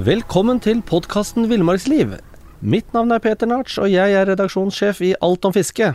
Velkommen 0.00 0.56
til 0.64 0.78
podkasten 0.86 1.44
Villmarksliv. 1.50 2.14
Mitt 2.64 2.94
navn 2.96 3.10
er 3.12 3.20
Peter 3.20 3.48
Narts, 3.50 3.74
og 3.76 3.90
jeg 3.92 4.14
er 4.16 4.30
redaksjonssjef 4.30 5.02
i 5.04 5.10
Alt 5.20 5.44
om 5.44 5.52
fiske. 5.52 5.90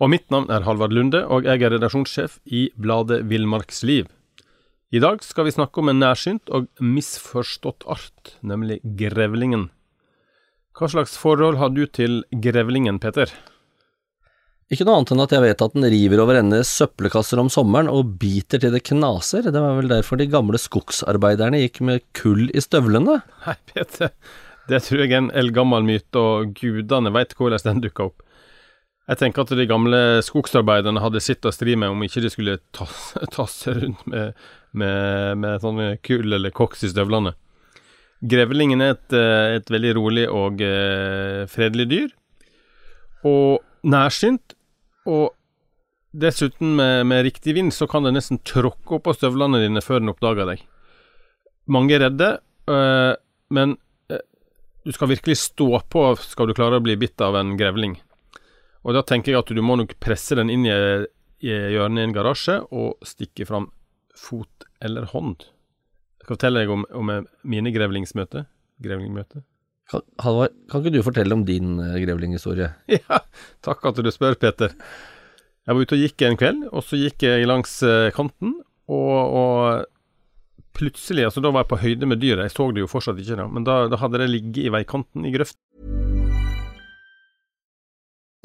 Og 0.00 0.08
mitt 0.08 0.24
navn 0.32 0.46
er 0.48 0.64
Halvard 0.64 0.94
Lunde, 0.96 1.20
og 1.28 1.44
jeg 1.44 1.60
er 1.60 1.74
redaksjonssjef 1.74 2.38
i 2.48 2.62
bladet 2.80 3.26
Villmarksliv. 3.28 4.06
I 4.88 5.02
dag 5.04 5.20
skal 5.26 5.50
vi 5.50 5.52
snakke 5.52 5.82
om 5.82 5.92
en 5.92 6.00
nærsynt 6.00 6.48
og 6.48 6.70
misforstått 6.80 7.84
art, 7.92 8.38
nemlig 8.40 8.78
grevlingen. 8.96 9.66
Hva 10.72 10.88
slags 10.94 11.18
forhold 11.20 11.60
har 11.60 11.74
du 11.76 11.84
til 11.84 12.22
grevlingen, 12.32 13.02
Peter? 13.04 13.28
Ikke 14.66 14.82
noe 14.82 14.96
annet 14.98 15.12
enn 15.14 15.22
at 15.22 15.30
jeg 15.30 15.42
vet 15.44 15.62
at 15.62 15.74
den 15.76 15.86
river 15.92 16.20
over 16.24 16.40
ende 16.40 16.58
søppelkasser 16.66 17.38
om 17.38 17.46
sommeren 17.52 17.86
og 17.86 18.16
biter 18.18 18.58
til 18.58 18.72
det 18.74 18.82
knaser. 18.88 19.46
Det 19.46 19.60
var 19.62 19.76
vel 19.78 19.92
derfor 19.92 20.18
de 20.18 20.26
gamle 20.26 20.58
skogsarbeiderne 20.58 21.60
gikk 21.60 21.78
med 21.86 22.02
kull 22.18 22.48
i 22.50 22.62
støvlene? 22.64 23.20
Nei, 23.44 23.54
Peter, 23.70 24.10
det 24.66 24.80
tror 24.82 25.04
jeg 25.04 25.12
er 25.12 25.20
en 25.20 25.30
eldgammel 25.38 25.86
myte, 25.86 26.18
og 26.18 26.56
gudene 26.58 27.12
veit 27.14 27.36
hvordan 27.38 27.62
den 27.68 27.84
dukka 27.84 28.08
opp. 28.08 28.24
Jeg 29.06 29.20
tenker 29.20 29.46
at 29.46 29.54
de 29.54 29.68
gamle 29.70 30.00
skogsarbeiderne 30.26 31.04
hadde 31.04 31.22
sitt 31.22 31.46
å 31.46 31.54
stri 31.54 31.78
med 31.78 31.94
om 31.94 32.02
ikke 32.02 32.24
de 32.24 32.32
skulle 32.34 32.58
tasse 32.74 33.76
rundt 33.76 34.02
med, 34.10 34.34
med, 34.74 35.38
med 35.44 35.62
sånne 35.62 35.92
kull 36.02 36.26
eller 36.40 36.50
koks 36.50 36.82
i 36.82 36.90
støvlene. 36.90 37.36
Grevlingen 38.26 38.82
er 38.82 38.96
et, 38.96 39.14
eh, 39.14 39.60
et 39.60 39.70
veldig 39.70 39.94
rolig 39.94 40.26
og 40.26 40.58
eh, 40.64 41.46
fredelig 41.52 41.86
dyr, 41.92 42.12
og 43.30 43.62
nærsynt 43.86 44.55
og 45.06 45.34
dessuten, 46.16 46.74
med, 46.76 47.06
med, 47.06 47.22
riktig 47.26 47.54
vind, 47.56 47.74
så 47.74 47.86
kan 47.90 48.06
det 48.06 48.14
nesten 48.16 48.40
tråkke 48.46 48.98
opp 48.98 49.06
på 49.06 49.14
støvlene 49.16 49.60
dine 49.62 49.82
før 49.84 50.02
den 50.02 50.12
oppdager 50.12 50.48
deg. 50.48 50.62
Mange 51.72 51.96
er 51.96 52.06
redde, 52.06 52.30
øh, 52.70 53.14
men 53.50 53.76
øh, 54.12 54.22
du 54.86 54.94
skal 54.94 55.10
virkelig 55.12 55.38
stå 55.42 55.68
på 55.92 56.04
skal 56.22 56.48
du 56.48 56.56
klare 56.56 56.80
å 56.80 56.84
bli 56.84 56.96
bitt 57.00 57.20
av 57.24 57.36
en 57.38 57.56
grevling. 57.58 57.98
Og 58.86 58.94
da 58.94 59.02
tenker 59.02 59.34
jeg 59.34 59.42
at 59.42 59.50
du 59.50 59.62
må 59.66 59.78
nok 59.78 59.96
presse 60.02 60.38
den 60.38 60.52
inn 60.52 60.66
i, 60.68 60.74
i 61.42 61.52
hjørnet 61.74 62.04
i 62.04 62.06
en 62.06 62.14
garasje 62.14 62.60
og 62.70 63.02
stikke 63.06 63.48
fram 63.48 63.70
fot 64.16 64.68
eller 64.84 65.08
hånd. 65.10 65.42
Jeg 66.16 66.28
skal 66.28 66.38
fortelle 66.38 66.62
deg 66.62 66.72
om, 66.72 66.86
om 66.94 67.12
mine 67.46 67.74
grevlingsmøter, 67.74 68.46
Grevlingmøte. 68.82 69.40
Halvard, 69.92 70.54
kan 70.66 70.82
ikke 70.82 70.96
du 70.96 71.04
fortelle 71.06 71.36
om 71.36 71.44
din 71.46 71.76
uh, 71.78 71.98
grevlinghistorie? 72.02 72.72
Ja, 72.98 73.20
takk 73.62 73.84
at 73.86 74.00
du 74.02 74.10
spør, 74.10 74.34
Peter. 74.40 74.74
Jeg 75.66 75.74
var 75.74 75.82
ute 75.82 75.98
og 75.98 76.02
gikk 76.02 76.24
en 76.26 76.38
kveld, 76.38 76.64
og 76.72 76.82
så 76.86 76.98
gikk 76.98 77.26
jeg 77.26 77.46
langs 77.46 77.78
uh, 77.86 78.10
kanten, 78.14 78.56
og, 78.90 79.36
og, 79.40 79.86
plutselig, 80.76 81.24
altså 81.26 81.40
da 81.40 81.52
var 81.54 81.64
jeg 81.64 81.70
på 81.70 81.80
høyde 81.80 82.08
med 82.10 82.20
dyret, 82.20 82.44
jeg 82.46 82.54
så 82.54 82.66
det 82.74 82.82
jo 82.82 82.90
fortsatt 82.90 83.20
ikke 83.22 83.38
da, 83.38 83.46
men 83.48 83.64
da, 83.66 83.86
da 83.88 83.98
hadde 84.00 84.20
det 84.20 84.28
ligget 84.28 84.66
i 84.66 84.72
veikanten 84.74 85.24
i 85.24 85.32
grøft. 85.34 85.58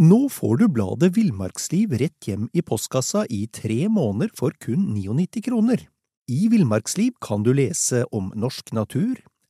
Nå 0.01 0.21
får 0.33 0.61
du 0.61 0.65
bladet 0.73 1.11
Villmarksliv 1.13 1.91
rett 2.01 2.25
hjem 2.25 2.47
i 2.57 2.63
postkassa 2.65 3.27
i 3.29 3.43
tre 3.53 3.83
måneder 3.91 4.31
for 4.37 4.55
kun 4.63 4.87
99 4.95 5.43
kroner. 5.45 5.83
I 6.31 6.47
Villmarksliv 6.49 7.19
kan 7.21 7.43
du 7.45 7.51
lese 7.53 8.05
om 8.15 8.31
norsk 8.33 8.71
natur, 8.73 9.19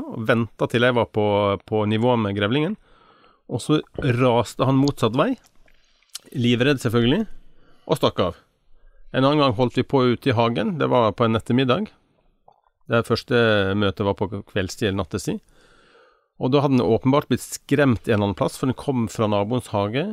Og 0.00 0.24
venta 0.28 0.68
til 0.70 0.86
jeg 0.86 0.96
var 0.96 1.08
på, 1.12 1.26
på 1.68 1.84
nivå 1.90 2.16
med 2.20 2.36
grevlingen. 2.38 2.76
Og 3.52 3.60
så 3.60 3.80
raste 4.20 4.64
han 4.68 4.78
motsatt 4.80 5.16
vei, 5.18 5.34
livredd 6.32 6.80
selvfølgelig, 6.82 7.26
og 7.90 7.98
stakk 7.98 8.22
av. 8.24 8.38
En 9.12 9.26
annen 9.26 9.42
gang 9.42 9.56
holdt 9.58 9.76
vi 9.76 9.84
på 9.84 10.04
ute 10.14 10.32
i 10.32 10.36
hagen, 10.36 10.78
det 10.80 10.88
var 10.88 11.12
på 11.16 11.26
en 11.26 11.36
ettermiddag. 11.36 11.90
Det 12.88 13.04
første 13.06 13.36
møtet 13.78 14.06
var 14.06 14.16
på 14.18 14.30
kveldstid 14.40 14.88
eller 14.88 15.02
nattestid. 15.02 15.42
Og 16.42 16.50
da 16.50 16.62
hadde 16.64 16.78
den 16.78 16.86
åpenbart 16.86 17.28
blitt 17.30 17.44
skremt 17.44 18.06
en 18.06 18.14
eller 18.14 18.24
annen 18.30 18.38
plass, 18.38 18.56
for 18.58 18.70
den 18.70 18.78
kom 18.78 19.06
fra 19.12 19.28
naboens 19.30 19.70
hage, 19.74 20.06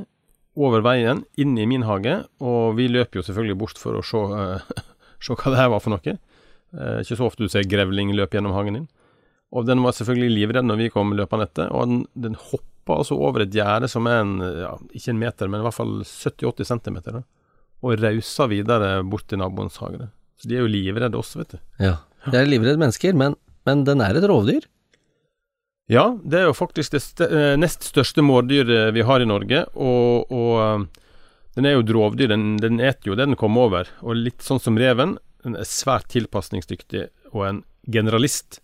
over 0.59 0.83
veien, 0.83 1.23
inn 1.39 1.55
i 1.61 1.67
min 1.69 1.85
hage, 1.87 2.17
og 2.43 2.75
vi 2.75 2.89
løp 2.91 3.15
jo 3.15 3.23
selvfølgelig 3.23 3.57
bort 3.61 3.79
for 3.79 3.95
å 3.95 4.03
se, 4.03 4.19
uh, 4.19 4.83
se 5.23 5.37
hva 5.37 5.53
det 5.53 5.61
her 5.61 5.71
var 5.71 5.83
for 5.83 5.95
noe. 5.95 6.15
Uh, 6.75 6.99
ikke 6.99 7.15
så 7.15 7.29
ofte 7.29 7.45
du 7.45 7.51
ser 7.51 7.69
grevling 7.69 8.11
løpe 8.17 8.37
gjennom 8.37 8.57
hagen 8.57 8.81
din. 8.81 8.89
Og 9.49 9.65
den 9.65 9.81
var 9.81 9.95
selvfølgelig 9.97 10.35
livredd 10.35 10.67
når 10.67 10.77
vi 10.77 10.91
kom 10.93 11.15
løpende 11.17 11.47
etter, 11.47 11.71
og 11.73 11.89
den, 11.89 12.01
den 12.13 12.35
hoppa 12.37 12.99
altså 12.99 13.17
over 13.17 13.45
et 13.45 13.53
gjerde 13.53 13.89
som 13.89 14.05
er 14.09 14.21
en, 14.21 14.35
ja, 14.61 14.75
ikke 14.93 15.13
en 15.13 15.21
meter, 15.21 15.49
men 15.49 15.63
i 15.63 15.65
hvert 15.65 15.77
fall 15.77 15.95
70-80 16.05 16.69
cm, 16.69 16.99
og 17.79 18.03
rausa 18.03 18.49
videre 18.51 18.91
bort 19.09 19.25
til 19.29 19.41
naboens 19.41 19.79
hage. 19.81 20.11
Så 20.39 20.49
de 20.49 20.57
er 20.57 20.63
jo 20.63 20.71
livredde 20.71 21.17
også, 21.17 21.41
vet 21.41 21.55
du. 21.55 21.61
Ja, 21.81 21.95
de 22.29 22.37
er 22.37 22.49
livredde 22.49 22.81
mennesker, 22.81 23.17
men, 23.17 23.35
men 23.67 23.83
den 23.87 24.05
er 24.05 24.19
et 24.19 24.27
rovdyr? 24.29 24.67
Ja, 25.89 26.05
det 26.21 26.37
er 26.37 26.49
jo 26.51 26.53
faktisk 26.53 26.93
det 26.93 27.01
st 27.01 27.25
eh, 27.25 27.55
nest 27.57 27.87
største 27.87 28.21
mårdyret 28.21 28.93
vi 28.93 29.01
har 29.01 29.23
i 29.23 29.27
Norge, 29.29 29.63
og, 29.73 30.29
og 30.29 30.51
eh, 30.61 31.07
den 31.57 31.65
er 31.65 31.73
jo 31.73 31.81
et 31.81 31.93
rovdyr. 31.95 32.29
Den, 32.29 32.51
den 32.61 32.77
eter 32.77 33.09
jo 33.09 33.17
det 33.17 33.25
den 33.31 33.39
kommer 33.39 33.65
over, 33.65 33.89
og 34.05 34.19
litt 34.19 34.45
sånn 34.45 34.61
som 34.61 34.77
reven. 34.77 35.17
Den 35.41 35.57
er 35.57 35.65
svært 35.65 36.11
tilpasningsdyktig 36.13 37.07
og 37.33 37.45
en 37.47 37.63
generalist. 37.89 38.61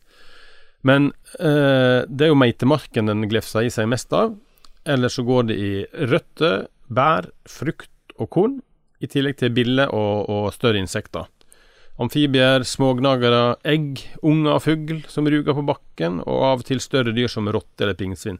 Men 0.85 1.09
eh, 1.39 2.05
det 2.05 2.27
er 2.27 2.31
jo 2.31 2.37
meitemarken 2.37 3.09
den 3.09 3.25
glefser 3.29 3.65
i 3.65 3.73
seg 3.73 3.89
mest 3.89 4.13
av. 4.13 4.35
Eller 4.85 5.09
så 5.09 5.25
går 5.25 5.49
det 5.49 5.57
i 5.57 5.71
røtter, 6.11 6.67
bær, 6.93 7.31
frukt 7.49 8.13
og 8.21 8.29
korn, 8.31 8.59
i 9.01 9.09
tillegg 9.09 9.39
til 9.39 9.53
biller 9.55 9.89
og, 9.93 10.29
og 10.29 10.51
større 10.53 10.79
insekter. 10.79 11.25
Amfibier, 12.01 12.65
smågnagere, 12.67 13.55
egg, 13.65 14.03
unger 14.21 14.57
og 14.57 14.63
fugl 14.65 14.99
som 15.09 15.27
ruger 15.31 15.55
på 15.55 15.63
bakken, 15.65 16.19
og 16.27 16.43
av 16.51 16.61
og 16.61 16.67
til 16.67 16.83
større 16.83 17.15
dyr 17.15 17.31
som 17.31 17.49
rotte 17.49 17.85
eller 17.85 17.97
pingsvin. 17.97 18.37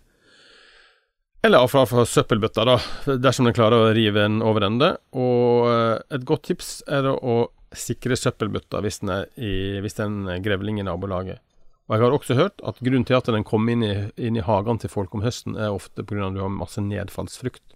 Eller 1.46 1.62
avfall 1.62 1.86
fra 1.90 2.06
søppelbøtta, 2.10 2.66
da, 2.68 2.78
dersom 3.22 3.48
den 3.48 3.56
klarer 3.56 3.88
å 3.88 3.94
rive 3.96 4.24
en 4.26 4.42
over 4.46 4.66
ende. 4.68 4.96
Og 5.18 5.70
eh, 5.72 5.98
et 6.18 6.26
godt 6.28 6.50
tips 6.52 6.72
er 6.90 7.10
å 7.10 7.40
sikre 7.76 8.18
søppelbøtta 8.18 8.82
hvis 8.86 9.02
den 9.02 9.12
er, 9.18 9.28
i, 9.38 9.82
hvis 9.84 9.98
den 9.98 10.24
grevling 10.46 10.82
i 10.82 10.86
nabolaget. 10.88 11.42
Og 11.86 11.94
jeg 11.94 12.02
har 12.02 12.16
også 12.16 12.38
hørt 12.38 12.64
at 12.66 12.80
grunnen 12.82 13.06
til 13.06 13.18
at 13.20 13.28
den 13.30 13.46
kommer 13.46 13.76
inn 13.76 13.84
i, 13.86 13.94
inn 14.18 14.38
i 14.40 14.46
hagene 14.46 14.82
til 14.82 14.90
folk 14.90 15.14
om 15.14 15.22
høsten, 15.26 15.58
er 15.58 15.74
ofte 15.74 16.02
pga. 16.02 16.28
at 16.28 16.38
du 16.38 16.42
har 16.42 16.50
masse 16.50 16.82
nedfallsfrukt. 16.82 17.76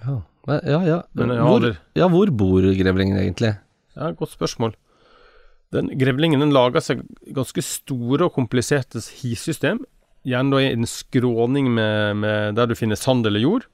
Ja, 0.00 0.20
ja. 0.46 0.78
ja. 0.86 1.00
Hvor, 1.18 1.66
ja 1.98 2.06
hvor 2.08 2.30
bor 2.30 2.62
grevlingen 2.62 3.18
egentlig? 3.18 3.56
Ja, 3.96 4.12
Godt 4.14 4.36
spørsmål. 4.36 4.76
Den 5.74 5.90
Grevlingen 5.98 6.42
den 6.42 6.54
lager 6.54 6.82
seg 6.82 7.02
ganske 7.34 7.62
store 7.62 8.26
og 8.26 8.34
kompliserte 8.34 9.02
hisystem, 9.20 9.84
gjerne 10.26 10.54
da 10.54 10.62
i 10.62 10.72
en 10.72 10.86
skråning 10.88 11.70
med, 11.74 12.16
med 12.22 12.56
der 12.58 12.70
du 12.70 12.74
finner 12.78 12.98
sand 12.98 13.26
eller 13.26 13.42
jord, 13.42 13.68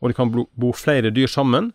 og 0.00 0.10
det 0.10 0.18
kan 0.18 0.32
bo 0.32 0.72
flere 0.76 1.12
dyr 1.14 1.30
sammen. 1.30 1.70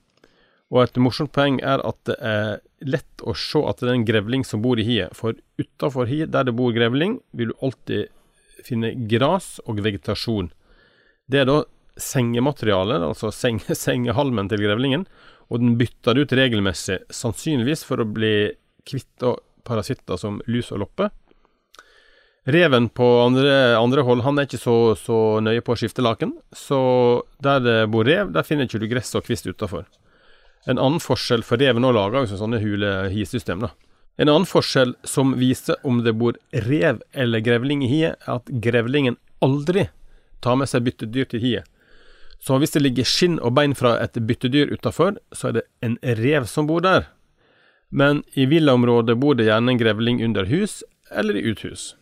Og 0.69 0.83
et 0.83 0.99
morsomt 0.99 1.31
poeng 1.33 1.61
er 1.63 1.81
at 1.87 1.97
det 2.09 2.17
er 2.19 2.59
lett 2.85 3.23
å 3.25 3.33
se 3.37 3.61
at 3.65 3.81
det 3.81 3.89
er 3.89 3.95
en 3.95 4.05
grevling 4.07 4.43
som 4.45 4.61
bor 4.61 4.79
i 4.79 4.85
hiet. 4.85 5.15
For 5.17 5.37
utafor 5.57 6.09
hiet, 6.09 6.31
der 6.33 6.47
det 6.47 6.55
bor 6.57 6.75
grevling, 6.75 7.19
vil 7.31 7.53
du 7.53 7.65
alltid 7.65 8.13
finne 8.65 8.93
gras 9.09 9.57
og 9.65 9.81
vegetasjon. 9.85 10.51
Det 11.27 11.41
er 11.41 11.49
da 11.49 11.61
sengematerialet, 11.97 13.03
altså 13.03 13.31
seng, 13.33 13.61
sengehalmen 13.85 14.49
til 14.51 14.63
grevlingen, 14.63 15.07
og 15.47 15.63
den 15.63 15.77
bytter 15.79 16.15
du 16.15 16.25
ut 16.25 16.35
regelmessig, 16.35 17.01
sannsynligvis 17.13 17.85
for 17.87 18.03
å 18.03 18.09
bli 18.09 18.51
kvitt 18.87 19.23
parasitter 19.67 20.19
som 20.19 20.41
lus 20.47 20.71
og 20.75 20.83
loppe. 20.83 21.09
Reven 22.47 22.87
på 22.95 23.05
andre, 23.19 23.75
andre 23.75 24.03
hold 24.07 24.21
han 24.23 24.39
er 24.39 24.45
ikke 24.47 24.61
så, 24.61 24.75
så 24.95 25.17
nøye 25.43 25.63
på 25.65 25.73
å 25.73 25.79
skifte 25.79 26.03
laken, 26.03 26.31
så 26.55 26.79
der 27.43 27.63
det 27.63 27.79
bor 27.91 28.07
rev, 28.07 28.31
der 28.31 28.47
finner 28.47 28.69
ikke 28.69 28.79
du 28.79 28.87
gress 28.91 29.11
og 29.19 29.25
kvist 29.27 29.49
utafor. 29.49 29.83
En 30.67 30.77
annen 30.77 30.99
forskjell, 30.99 31.45
for 31.47 31.61
reven 31.61 31.85
òg 31.87 31.95
lager 31.95 32.25
jo 32.27 32.39
sånne 32.39 32.59
hule 32.59 32.93
hisystem, 33.13 33.63
da. 33.63 33.71
En 34.17 34.29
annen 34.31 34.47
forskjell 34.49 34.95
som 35.07 35.35
viser 35.37 35.77
om 35.87 36.01
det 36.03 36.15
bor 36.17 36.37
rev 36.51 37.03
eller 37.13 37.43
grevling 37.45 37.83
i 37.85 37.89
hiet, 37.91 38.17
er 38.25 38.39
at 38.39 38.49
grevlingen 38.49 39.19
aldri 39.45 39.87
tar 40.41 40.57
med 40.59 40.69
seg 40.69 40.87
byttedyr 40.87 41.29
til 41.31 41.43
hiet. 41.43 41.69
Så 42.39 42.57
hvis 42.61 42.73
det 42.73 42.83
ligger 42.83 43.07
skinn 43.07 43.37
og 43.41 43.55
bein 43.57 43.73
fra 43.77 43.95
et 44.01 44.17
byttedyr 44.17 44.73
utafor, 44.73 45.17
så 45.33 45.49
er 45.49 45.59
det 45.59 45.65
en 45.85 45.97
rev 46.19 46.45
som 46.49 46.67
bor 46.69 46.83
der. 46.85 47.07
Men 47.89 48.23
i 48.33 48.45
villaområdet 48.45 49.17
bor 49.17 49.37
det 49.37 49.47
gjerne 49.47 49.73
en 49.73 49.79
grevling 49.79 50.21
under 50.25 50.45
hus 50.49 50.83
eller 51.11 51.37
i 51.37 51.45
uthus. 51.49 51.95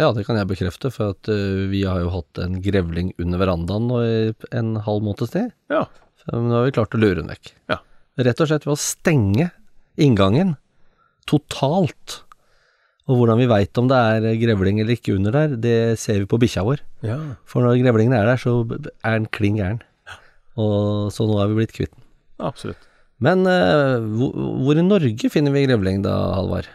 Ja, 0.00 0.08
det 0.16 0.24
kan 0.24 0.38
jeg 0.40 0.48
bekrefte, 0.48 0.88
for 0.94 1.12
at 1.12 1.28
uh, 1.28 1.68
vi 1.68 1.82
har 1.84 2.00
jo 2.00 2.12
hatt 2.14 2.40
en 2.40 2.60
grevling 2.64 3.12
under 3.20 3.42
verandaen 3.42 3.90
nå 3.90 4.00
i 4.06 4.14
en 4.56 4.74
halv 4.86 5.04
måneds 5.04 5.34
tid. 5.34 5.52
Ja. 5.72 5.84
Så 6.22 6.38
nå 6.38 6.54
har 6.54 6.68
vi 6.68 6.76
klart 6.78 6.96
å 6.96 7.00
lure 7.00 7.20
den 7.20 7.32
vekk. 7.32 7.52
Ja. 7.72 7.82
Rett 8.22 8.40
og 8.40 8.48
slett 8.48 8.64
ved 8.68 8.76
å 8.76 8.80
stenge 8.80 9.50
inngangen 10.00 10.56
totalt. 11.28 12.22
Og 13.10 13.18
hvordan 13.18 13.40
vi 13.42 13.50
veit 13.50 13.78
om 13.80 13.88
det 13.90 13.98
er 13.98 14.26
grevling 14.40 14.80
eller 14.80 14.96
ikke 14.96 15.16
under 15.16 15.34
der, 15.34 15.56
det 15.60 15.78
ser 16.00 16.22
vi 16.22 16.28
på 16.30 16.40
bikkja 16.40 16.64
vår. 16.66 16.84
ja. 17.04 17.18
For 17.48 17.64
når 17.64 17.82
grevlingen 17.82 18.16
er 18.16 18.30
der, 18.30 18.40
så 18.40 18.62
er 19.02 19.18
den 19.18 19.28
klin 19.34 19.58
gæren. 19.60 19.82
Og 20.60 21.10
så 21.12 21.26
nå 21.28 21.36
er 21.42 21.50
vi 21.50 21.60
blitt 21.60 21.74
kvitt 21.76 21.92
den. 21.92 22.04
Absolutt. 22.42 22.88
Men 23.22 23.44
uh, 23.46 24.00
hvor, 24.16 24.32
hvor 24.64 24.78
i 24.78 24.84
Norge 24.86 25.30
finner 25.30 25.54
vi 25.54 25.66
grevling 25.66 26.00
da, 26.06 26.14
Halvard? 26.36 26.70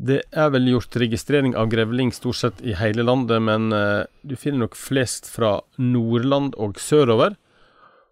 Det 0.00 0.22
er 0.32 0.48
vel 0.54 0.70
gjort 0.70 0.96
registrering 0.96 1.52
av 1.60 1.68
grevling 1.68 2.08
stort 2.16 2.38
sett 2.38 2.60
i 2.64 2.72
hele 2.78 3.04
landet, 3.04 3.42
men 3.44 3.68
eh, 3.76 4.06
du 4.24 4.32
finner 4.38 4.64
nok 4.64 4.78
flest 4.78 5.28
fra 5.28 5.58
Nordland 5.76 6.56
og 6.56 6.80
sørover. 6.80 7.36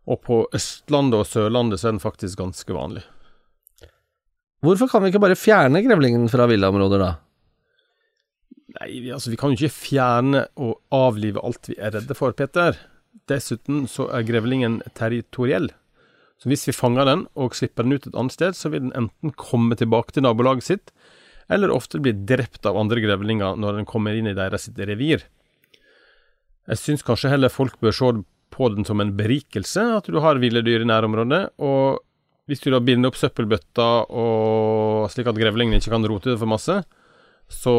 Og 0.08 0.20
på 0.24 0.42
Østlandet 0.56 1.16
og 1.16 1.28
Sørlandet 1.28 1.80
så 1.80 1.88
er 1.88 1.96
den 1.96 2.02
faktisk 2.04 2.40
ganske 2.40 2.76
vanlig. 2.76 3.06
Hvorfor 4.64 4.90
kan 4.90 5.04
vi 5.04 5.12
ikke 5.12 5.22
bare 5.22 5.38
fjerne 5.38 5.80
grevlingen 5.84 6.28
fra 6.32 6.48
villaområder, 6.50 7.04
da? 7.04 7.10
Nei, 8.78 8.88
vi, 9.00 9.12
altså, 9.14 9.32
vi 9.32 9.38
kan 9.40 9.52
jo 9.52 9.58
ikke 9.58 9.76
fjerne 9.78 10.44
og 10.60 10.80
avlive 10.92 11.40
alt 11.44 11.70
vi 11.70 11.76
er 11.80 11.94
redde 11.94 12.16
for, 12.18 12.34
Peter. 12.36 12.76
Dessuten 13.30 13.86
så 13.88 14.10
er 14.12 14.26
grevlingen 14.28 14.80
territoriell. 14.98 15.70
Så 16.38 16.50
hvis 16.50 16.66
vi 16.68 16.76
fanger 16.76 17.08
den 17.08 17.24
og 17.38 17.56
slipper 17.56 17.86
den 17.86 17.96
ut 17.96 18.06
et 18.06 18.18
annet 18.18 18.36
sted, 18.36 18.58
så 18.58 18.70
vil 18.72 18.84
den 18.86 18.96
enten 18.98 19.32
komme 19.40 19.78
tilbake 19.78 20.14
til 20.14 20.26
nabolaget 20.26 20.68
sitt, 20.68 20.92
eller 21.48 21.72
ofte 21.72 22.00
blir 22.02 22.16
drept 22.28 22.66
av 22.68 22.76
andre 22.76 23.00
grevlinger 23.02 23.56
når 23.60 23.80
den 23.80 23.88
kommer 23.88 24.16
inn 24.16 24.28
i 24.28 24.36
deres 24.36 24.68
revir. 24.76 25.24
Jeg 26.68 26.80
syns 26.82 27.04
kanskje 27.06 27.32
heller 27.32 27.52
folk 27.52 27.78
bør 27.80 27.94
se 27.96 28.10
på 28.52 28.68
den 28.74 28.84
som 28.84 29.00
en 29.00 29.14
berikelse, 29.16 29.82
at 30.00 30.08
du 30.08 30.18
har 30.20 30.40
ville 30.42 30.60
dyr 30.64 30.84
i 30.84 30.88
nærområdet. 30.88 31.42
Og 31.64 32.02
hvis 32.48 32.60
du 32.64 32.70
da 32.72 32.80
binder 32.84 33.12
opp 33.12 33.18
søppelbøtta 33.20 33.88
og 34.08 35.08
slik 35.12 35.30
at 35.30 35.38
grevlingen 35.38 35.78
ikke 35.78 35.94
kan 35.94 36.06
rote 36.08 36.32
det 36.32 36.40
for 36.40 36.50
masse, 36.50 36.80
så 37.48 37.74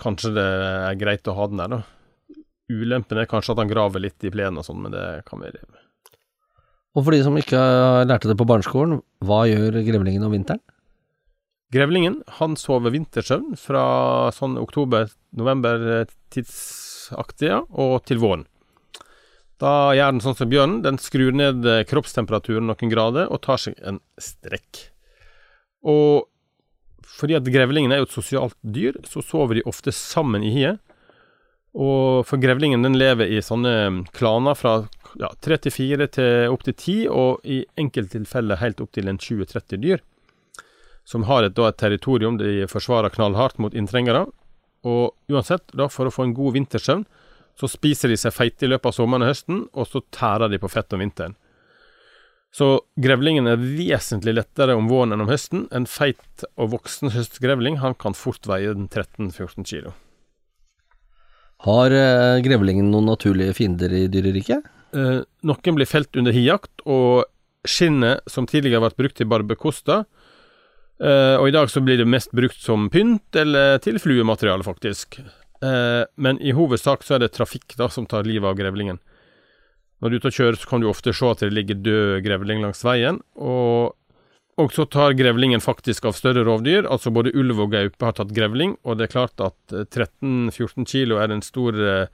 kanskje 0.00 0.32
det 0.36 0.46
er 0.46 1.00
greit 1.00 1.28
å 1.28 1.36
ha 1.36 1.48
den 1.50 1.60
der, 1.60 1.78
da. 1.78 1.82
Ulempen 2.68 3.20
er 3.20 3.28
kanskje 3.28 3.54
at 3.54 3.62
han 3.62 3.70
graver 3.70 4.04
litt 4.04 4.24
i 4.28 4.32
plenen 4.32 4.60
og 4.60 4.66
sånn, 4.66 4.80
men 4.84 4.92
det 4.92 5.04
kan 5.28 5.40
vi 5.40 5.48
leve 5.48 5.68
med. 5.72 5.84
Og 6.96 7.04
for 7.04 7.14
de 7.14 7.20
som 7.24 7.36
ikke 7.36 7.60
lærte 8.08 8.28
det 8.30 8.36
på 8.38 8.46
barneskolen, 8.48 9.00
hva 9.24 9.44
gjør 9.48 9.80
grevlingen 9.86 10.24
om 10.26 10.34
vinteren? 10.34 10.60
Grevlingen 11.74 12.22
han 12.38 12.54
sover 12.56 12.94
vintersøvn 12.94 13.56
fra 13.60 13.82
sånn 14.32 14.54
oktober-november-tidsaktig 14.56 17.50
ja, 17.50 17.58
og 17.68 18.04
til 18.08 18.18
våren. 18.22 18.46
Da 19.60 19.92
gjør 19.92 20.12
den 20.14 20.22
sånn 20.24 20.38
som 20.38 20.48
bjørnen, 20.48 20.82
den 20.86 20.98
skrur 21.02 21.32
ned 21.34 21.66
eh, 21.66 21.84
kroppstemperaturen 21.90 22.66
noen 22.70 22.90
grader 22.92 23.26
og 23.28 23.42
tar 23.44 23.58
seg 23.60 23.74
en 23.84 24.00
strekk. 24.22 24.90
Og 25.84 26.24
fordi 27.18 27.34
at 27.36 27.52
grevlingen 27.52 27.92
er 27.92 27.98
jo 28.00 28.06
et 28.08 28.16
sosialt 28.16 28.56
dyr, 28.62 28.94
så 29.04 29.20
sover 29.24 29.54
de 29.58 29.66
ofte 29.68 29.92
sammen 29.92 30.42
i 30.46 30.50
hiet. 30.54 30.78
Og 31.76 32.24
for 32.24 32.40
grevlingen 32.40 32.82
den 32.86 32.96
lever 32.96 33.26
i 33.28 33.42
sånne 33.44 34.08
klaner 34.16 34.54
fra 34.56 34.88
ja, 35.20 35.28
tre 35.44 35.58
til 35.60 35.72
fire 35.74 36.06
til 36.14 36.48
opp 36.54 36.62
til 36.64 36.74
ti, 36.78 37.08
og 37.10 37.40
i 37.44 37.66
enkelte 37.76 38.16
tilfeller 38.16 38.56
helt 38.62 38.80
opp 38.80 38.92
til 38.96 39.08
en 39.10 39.18
20-30 39.20 39.76
dyr 39.82 40.00
som 41.08 41.24
har 41.24 41.46
et, 41.46 41.56
da, 41.56 41.70
et 41.70 41.80
territorium 41.80 42.36
de 42.40 42.66
forsvarer 42.68 43.14
knallhardt 43.14 43.60
mot 43.62 43.74
inntrengere. 43.74 44.26
Og 44.86 45.14
uansett, 45.32 45.64
da, 45.72 45.88
for 45.88 46.08
å 46.08 46.12
få 46.12 46.26
en 46.26 46.36
god 46.36 46.58
vintersøvn, 46.58 47.06
så 47.58 47.68
spiser 47.70 48.12
de 48.12 48.18
seg 48.20 48.34
feite 48.36 48.66
i 48.66 48.70
løpet 48.70 48.90
av 48.90 48.94
sommeren 48.94 49.24
og 49.24 49.32
høsten, 49.32 49.62
og 49.72 49.88
så 49.88 50.02
tærer 50.14 50.52
de 50.52 50.60
på 50.60 50.70
fett 50.70 50.92
om 50.94 51.00
vinteren. 51.02 51.34
Så 52.54 52.68
grevlingen 53.00 53.48
er 53.50 53.60
vesentlig 53.60 54.36
lettere 54.36 54.76
om 54.78 54.88
våren 54.88 55.12
enn 55.14 55.24
om 55.24 55.30
høsten. 55.30 55.66
En 55.74 55.88
feit 55.88 56.44
og 56.56 56.72
voksen 56.76 57.12
høstgrevling 57.12 57.80
han 57.82 57.96
kan 57.98 58.16
fort 58.16 58.46
veie 58.48 58.72
13-14 58.72 59.66
kilo. 59.68 59.94
Har 61.66 61.92
eh, 61.92 62.38
grevlingen 62.44 62.92
noen 62.92 63.10
naturlige 63.10 63.56
fiender 63.58 63.92
i 63.92 64.06
dyreriket? 64.12 64.68
Eh, 64.94 65.20
noen 65.44 65.76
blir 65.76 65.88
felt 65.90 66.16
under 66.20 66.36
hijakt, 66.36 66.84
og 66.86 67.26
skinnet 67.68 68.22
som 68.30 68.46
tidligere 68.48 68.78
har 68.78 68.86
vært 68.86 69.00
brukt 69.02 69.18
til 69.18 69.28
barbekoster, 69.28 70.06
Uh, 70.98 71.38
og 71.38 71.48
i 71.48 71.54
dag 71.54 71.70
så 71.70 71.82
blir 71.84 72.00
det 72.00 72.08
mest 72.10 72.32
brukt 72.34 72.58
som 72.58 72.88
pynt 72.90 73.36
eller 73.38 73.78
til 73.82 74.00
fluemateriale, 74.02 74.66
faktisk. 74.66 75.20
Uh, 75.62 76.02
men 76.18 76.40
i 76.42 76.54
hovedsak 76.54 77.06
så 77.06 77.16
er 77.16 77.24
det 77.24 77.34
trafikk 77.36 77.76
da 77.78 77.86
som 77.90 78.06
tar 78.06 78.26
livet 78.26 78.50
av 78.50 78.58
grevlingen. 78.58 78.98
Når 79.98 80.10
du 80.10 80.16
er 80.16 80.22
ute 80.22 80.30
og 80.30 80.36
kjører, 80.36 80.58
så 80.58 80.70
kan 80.70 80.82
du 80.82 80.90
ofte 80.90 81.14
se 81.14 81.30
at 81.30 81.40
det 81.42 81.54
ligger 81.54 81.78
død 81.82 82.20
grevling 82.26 82.62
langs 82.62 82.84
veien. 82.86 83.18
Og, 83.34 83.94
og 84.58 84.74
så 84.74 84.86
tar 84.90 85.16
grevlingen 85.18 85.62
faktisk 85.62 86.06
av 86.06 86.14
større 86.18 86.44
rovdyr. 86.46 86.86
Altså 86.86 87.10
både 87.14 87.34
ulv 87.34 87.64
og 87.66 87.74
gaupe 87.74 88.06
har 88.06 88.14
tatt 88.18 88.34
grevling, 88.34 88.76
og 88.86 88.98
det 88.98 89.08
er 89.08 89.14
klart 89.16 89.42
at 89.42 89.74
13-14 89.74 90.86
kilo 90.86 91.18
er 91.22 91.34
en 91.34 91.42
stor 91.42 91.78
uh, 91.78 92.06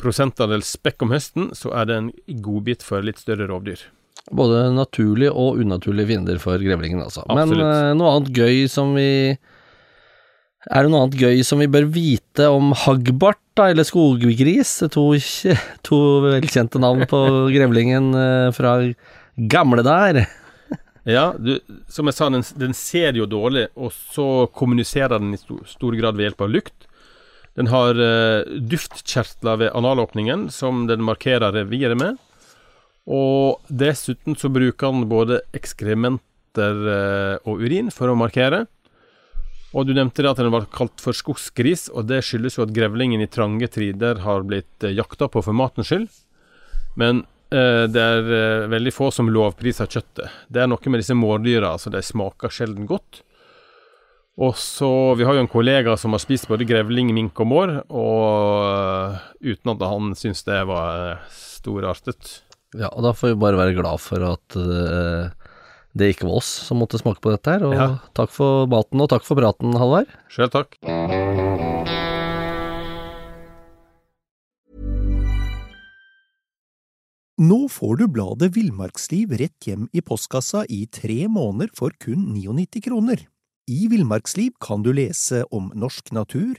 prosentandel 0.00 0.64
spekk 0.66 1.06
om 1.06 1.14
høsten, 1.14 1.50
så 1.54 1.74
er 1.76 1.90
det 1.90 1.98
en 2.00 2.12
godbit 2.42 2.86
for 2.86 3.06
litt 3.06 3.22
større 3.22 3.50
rovdyr. 3.50 3.86
Både 4.30 4.68
naturlige 4.76 5.32
og 5.34 5.58
unaturlige 5.58 6.12
fiender 6.12 6.38
for 6.42 6.60
grevlingen, 6.62 7.02
altså. 7.02 7.24
Absolutt. 7.26 7.56
Men 7.56 7.66
eh, 7.66 7.94
noe 7.98 8.12
annet 8.14 8.34
gøy 8.36 8.66
som 8.70 8.92
vi 8.94 9.10
Er 10.70 10.84
det 10.84 10.90
noe 10.92 11.06
annet 11.06 11.18
gøy 11.18 11.40
som 11.46 11.62
vi 11.62 11.70
bør 11.72 11.88
vite 11.90 12.46
om 12.52 12.74
haggbart, 12.76 13.40
da, 13.58 13.70
eller 13.72 13.86
skoggris? 13.88 14.76
To, 14.94 15.06
to 15.86 16.02
velkjente 16.28 16.82
navn 16.82 17.08
på 17.10 17.24
grevlingen 17.56 18.12
eh, 18.14 18.50
fra 18.54 18.76
gamle 19.50 19.82
der. 19.86 20.22
Ja, 21.08 21.30
du, 21.38 21.56
som 21.88 22.10
jeg 22.10 22.16
sa, 22.18 22.28
den, 22.30 22.44
den 22.60 22.76
ser 22.76 23.16
jo 23.16 23.26
dårlig, 23.26 23.70
og 23.74 23.90
så 24.12 24.46
kommuniserer 24.54 25.16
den 25.16 25.34
i 25.34 25.40
stor, 25.40 25.62
stor 25.66 25.96
grad 25.96 26.18
ved 26.18 26.28
hjelp 26.28 26.44
av 26.44 26.52
lukt. 26.52 26.88
Den 27.58 27.70
har 27.72 27.98
uh, 27.98 28.46
duftkjertler 28.46 29.64
ved 29.64 29.72
analåpningen 29.76 30.48
som 30.54 30.84
den 30.90 31.02
markerer 31.02 31.56
reviret 31.56 31.98
med. 31.98 32.20
Og 33.08 33.62
dessuten 33.70 34.36
så 34.38 34.50
bruker 34.52 34.90
han 34.90 35.08
både 35.10 35.40
ekskrementer 35.56 36.84
eh, 36.96 37.48
og 37.48 37.64
urin 37.64 37.88
for 37.94 38.12
å 38.12 38.18
markere. 38.18 38.66
Og 39.70 39.86
du 39.86 39.92
nevnte 39.94 40.24
det 40.24 40.30
at 40.32 40.40
den 40.42 40.50
var 40.50 40.66
kalt 40.74 40.98
for 41.02 41.14
skogsgris, 41.14 41.88
og 41.94 42.08
det 42.10 42.24
skyldes 42.26 42.58
jo 42.58 42.64
at 42.64 42.74
grevlingen 42.74 43.22
i 43.22 43.30
trange 43.30 43.68
trider 43.70 44.24
har 44.24 44.46
blitt 44.46 44.86
eh, 44.86 44.96
jakta 44.96 45.30
på 45.30 45.42
for 45.46 45.56
matens 45.56 45.92
skyld. 45.92 46.08
Men 46.98 47.22
eh, 47.54 47.86
det 47.86 48.02
er 48.02 48.30
eh, 48.34 48.68
veldig 48.72 48.94
få 48.94 49.12
som 49.14 49.30
lovpriser 49.30 49.90
kjøttet. 49.90 50.26
Det 50.50 50.64
er 50.64 50.70
noe 50.70 50.90
med 50.90 51.04
disse 51.04 51.14
mårdyra, 51.14 51.76
altså 51.76 51.92
de 51.94 52.02
smaker 52.02 52.50
sjelden 52.54 52.90
godt. 52.90 53.22
Og 54.40 54.56
så, 54.56 55.14
Vi 55.14 55.26
har 55.26 55.36
jo 55.36 55.44
en 55.44 55.52
kollega 55.52 55.96
som 56.00 56.14
har 56.16 56.22
spist 56.22 56.48
både 56.48 56.66
grevling, 56.66 57.12
mink 57.14 57.38
og 57.42 57.50
mår, 57.50 57.72
og 57.92 58.62
uh, 58.64 59.18
uten 59.44 59.74
at 59.74 59.82
han 59.84 60.14
syns 60.16 60.46
det 60.46 60.62
var 60.70 61.18
storartet. 61.34 62.38
Ja, 62.78 62.88
og 62.94 63.02
da 63.02 63.10
får 63.16 63.32
vi 63.34 63.40
bare 63.42 63.58
være 63.58 63.74
glad 63.78 63.98
for 64.02 64.22
at 64.28 64.56
eh, 64.60 65.30
det 65.98 66.12
ikke 66.14 66.28
var 66.28 66.38
oss 66.38 66.50
som 66.68 66.78
måtte 66.78 67.00
smake 67.00 67.18
på 67.24 67.32
dette 67.34 67.50
her. 67.56 67.64
Og 67.66 67.74
Ja. 67.74 67.88
takk 68.14 68.30
for 68.30 68.66
maten, 68.70 69.00
og 69.02 69.10
takk 69.10 69.26
for 69.26 69.34
praten, 69.40 69.74
Halvard. 69.74 70.06
Sjøl 70.30 70.50
takk. 70.54 70.78
Nå 77.40 77.58
får 77.72 77.96
du 78.02 78.06
bladet 78.12 78.50
Villmarksliv 78.52 79.32
rett 79.40 79.64
hjem 79.66 79.86
i 79.96 80.02
postkassa 80.04 80.66
i 80.68 80.82
tre 80.92 81.22
måneder 81.32 81.70
for 81.76 81.94
kun 82.02 82.26
99 82.34 82.82
kroner. 82.84 83.22
I 83.70 83.86
Villmarksliv 83.88 84.52
kan 84.60 84.82
du 84.84 84.90
lese 84.92 85.44
om 85.54 85.70
norsk 85.78 86.12
natur, 86.12 86.58